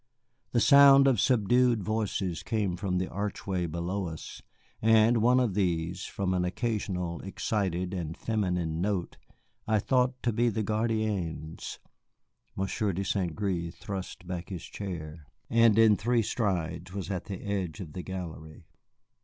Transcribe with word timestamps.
The 0.51 0.59
sound 0.59 1.07
of 1.07 1.19
subdued 1.19 1.83
voices 1.83 2.41
came 2.41 2.75
from 2.75 2.97
the 2.97 3.07
archway 3.07 3.67
below 3.67 4.07
us, 4.07 4.41
and 4.81 5.17
one 5.17 5.39
of 5.39 5.53
these, 5.53 6.05
from 6.05 6.33
an 6.33 6.43
occasional 6.43 7.19
excited 7.21 7.93
and 7.93 8.17
feminine 8.17 8.81
note, 8.81 9.17
I 9.67 9.77
thought 9.77 10.23
to 10.23 10.33
be 10.33 10.49
the 10.49 10.63
gardienne's. 10.63 11.77
Monsieur 12.55 12.93
de 12.93 13.05
St. 13.05 13.35
Gré 13.35 13.71
thrust 13.71 14.25
back 14.25 14.49
his 14.49 14.63
chair, 14.63 15.27
and 15.51 15.77
in 15.77 15.95
three 15.95 16.23
strides 16.23 16.91
was 16.93 17.11
at 17.11 17.25
the 17.25 17.39
edge 17.43 17.79
of 17.79 17.93
the 17.93 18.01
gallery. 18.01 18.65